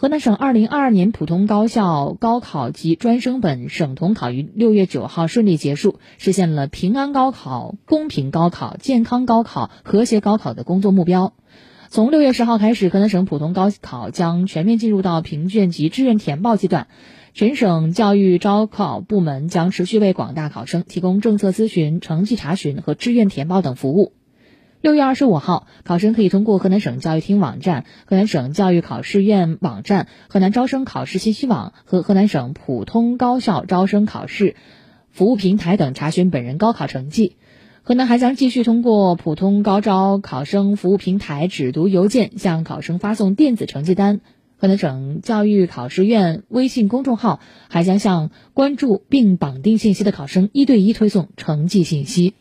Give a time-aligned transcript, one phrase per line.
[0.00, 11.34] 河南省二零二二年普通高校高考及专升本省统考于六月九号顺利结束，实现了平安高考、公平高考、健康高考、和谐高考的工作目标。
[11.90, 16.86] 从六月十号开始，河南省普通高考将全面进入到评卷及志愿填报阶段。
[17.34, 24.14] 全省教育招考部门将持续为广大考生提供政策咨询、成绩查询和志愿填报等服务。
[24.82, 34.56] 六月二十五号，考生可以通过河南省教育厅网站、河南省教育考试院网站、河南招生考试信息网和河南省普通高校招生考试
[35.10, 37.36] 服务平台等查询本人高考成绩。
[37.82, 44.20] 河南还将继续通过普通高招考生服务平台只读邮件向考生发送电子成绩单。
[44.56, 52.32] 河南省教育考试院微信公众号还将向关注并绑定信息的考生一对一推送成绩信息。